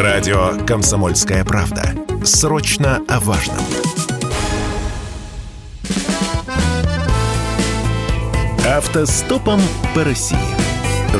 [0.00, 1.94] Радио «Комсомольская правда».
[2.24, 3.58] Срочно о важном.
[8.66, 9.60] Автостопом
[9.94, 10.38] по России.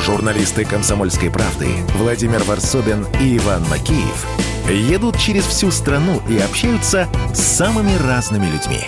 [0.07, 1.67] Журналисты «Комсомольской правды»
[1.97, 4.27] Владимир Варсобин и Иван Макеев
[4.71, 8.87] едут через всю страну и общаются с самыми разными людьми.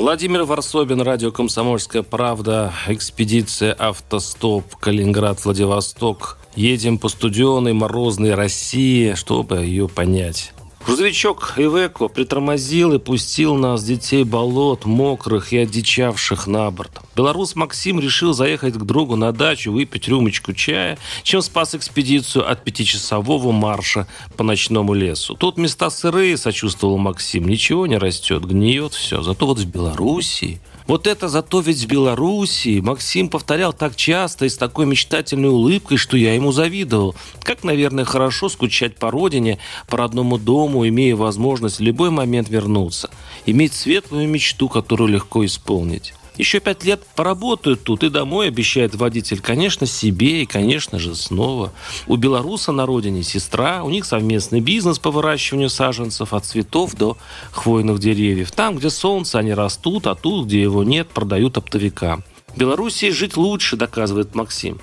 [0.00, 6.38] Владимир Варсобин, радио «Комсомольская правда», экспедиция «Автостоп», Калининград, Владивосток.
[6.54, 10.52] Едем по студеной, морозной России, чтобы ее понять.
[10.86, 17.00] Грузовичок Ивеко притормозил и пустил нас, детей болот, мокрых и одичавших на борт.
[17.18, 22.62] Белорус Максим решил заехать к другу на дачу, выпить рюмочку чая, чем спас экспедицию от
[22.62, 25.34] пятичасового марша по ночному лесу.
[25.34, 29.20] Тут места сырые, сочувствовал Максим, ничего не растет, гниет все.
[29.20, 34.48] Зато вот в Белоруссии вот это зато ведь в Белоруссии Максим повторял так часто и
[34.48, 37.16] с такой мечтательной улыбкой, что я ему завидовал.
[37.42, 39.58] Как, наверное, хорошо скучать по родине,
[39.88, 43.10] по родному дому, имея возможность в любой момент вернуться.
[43.44, 46.14] Иметь светлую мечту, которую легко исполнить.
[46.38, 49.40] Еще пять лет поработают тут и домой, обещает водитель.
[49.40, 51.72] Конечно, себе и, конечно же, снова.
[52.06, 57.18] У белоруса на родине сестра, у них совместный бизнес по выращиванию саженцев от цветов до
[57.50, 58.52] хвойных деревьев.
[58.52, 62.22] Там, где солнце, они растут, а тут, где его нет, продают оптовикам.
[62.54, 64.80] В Белоруссии жить лучше, доказывает Максим.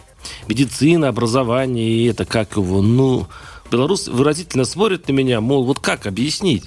[0.48, 3.28] Медицина, образование и это как его, ну...
[3.72, 6.66] Белорус выразительно смотрит на меня, мол, вот как объяснить?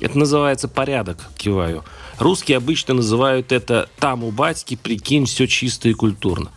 [0.00, 1.84] Это называется порядок, киваю.
[2.18, 6.50] Русские обычно называют это «там у батьки, прикинь, все чисто и культурно».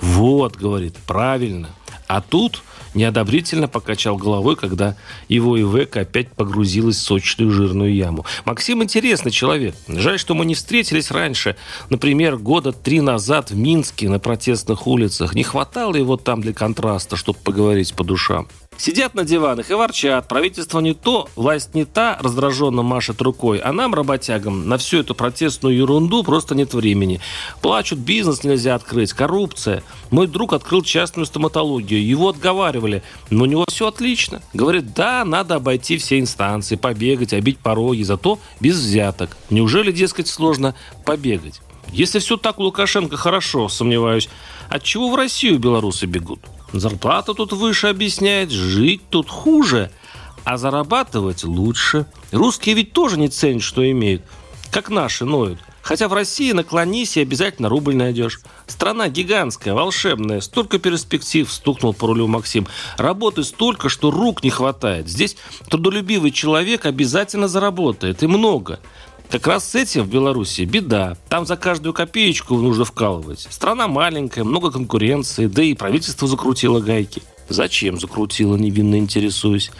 [0.00, 1.70] Вот, говорит, правильно.
[2.06, 2.62] А тут
[2.94, 4.96] неодобрительно покачал головой, когда
[5.28, 8.24] его Ивека опять погрузилась в сочную жирную яму.
[8.44, 9.74] Максим интересный человек.
[9.88, 11.56] Жаль, что мы не встретились раньше.
[11.90, 15.34] Например, года три назад в Минске на протестных улицах.
[15.34, 18.48] Не хватало его там для контраста, чтобы поговорить по душам.
[18.78, 20.28] Сидят на диванах и ворчат.
[20.28, 23.58] Правительство не то, власть не та, раздраженно машет рукой.
[23.58, 27.20] А нам, работягам, на всю эту протестную ерунду просто нет времени.
[27.60, 29.82] Плачут, бизнес нельзя открыть, коррупция.
[30.12, 32.06] Мой друг открыл частную стоматологию.
[32.06, 33.02] Его отговаривали.
[33.30, 34.42] Но у него все отлично.
[34.54, 39.36] Говорит, да, надо обойти все инстанции, побегать, обить пороги, зато без взяток.
[39.50, 41.60] Неужели, дескать, сложно побегать?
[41.90, 44.28] Если все так у Лукашенко хорошо, сомневаюсь,
[44.68, 46.38] от чего в Россию белорусы бегут?
[46.72, 49.90] Зарплата тут выше объясняет, жить тут хуже,
[50.44, 52.06] а зарабатывать лучше.
[52.30, 54.22] Русские ведь тоже не ценят, что имеют,
[54.70, 55.58] как наши ноют.
[55.80, 58.40] Хотя в России наклонись и обязательно рубль найдешь.
[58.66, 62.66] Страна гигантская, волшебная, столько перспектив, стукнул по рулю Максим.
[62.98, 65.08] Работы столько, что рук не хватает.
[65.08, 65.38] Здесь
[65.70, 68.80] трудолюбивый человек обязательно заработает, и много.
[69.30, 71.16] Как раз с этим в Беларуси беда.
[71.28, 73.46] Там за каждую копеечку нужно вкалывать.
[73.50, 77.22] Страна маленькая, много конкуренции, да и правительство закрутило гайки.
[77.50, 79.70] Зачем закрутило, невинно интересуюсь.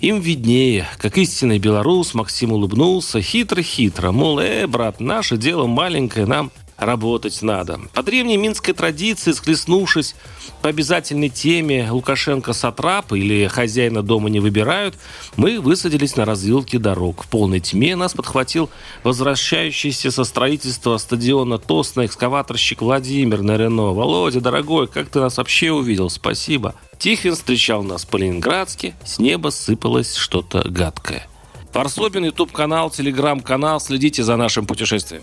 [0.00, 0.88] Им виднее.
[0.98, 4.10] Как истинный белорус, Максим улыбнулся хитро-хитро.
[4.10, 6.50] Мол, э, брат, наше дело маленькое, нам
[6.80, 7.80] работать надо.
[7.94, 10.16] По древней минской традиции, схлестнувшись
[10.62, 14.96] по обязательной теме Лукашенко сатрап или хозяина дома не выбирают,
[15.36, 17.24] мы высадились на развилке дорог.
[17.24, 18.70] В полной тьме нас подхватил
[19.04, 23.92] возвращающийся со строительства стадиона Тосна экскаваторщик Владимир на Рено.
[23.92, 26.10] «Володя, дорогой, как ты нас вообще увидел?
[26.10, 31.26] Спасибо!» Тихвин встречал нас по-ленинградски, с неба сыпалось что-то гадкое.
[31.72, 33.80] Варсобин, YouTube-канал, Телеграм-канал.
[33.80, 35.22] Следите за нашим путешествием.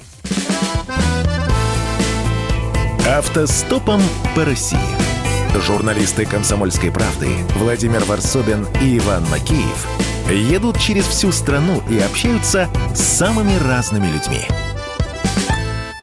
[3.17, 3.99] Автостопом
[4.35, 4.77] по России.
[5.59, 9.87] Журналисты «Комсомольской правды» Владимир Варсобин и Иван Макеев
[10.29, 14.41] едут через всю страну и общаются с самыми разными людьми–